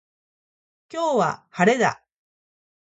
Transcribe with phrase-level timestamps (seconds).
[0.91, 2.03] 今日は、晴れだ。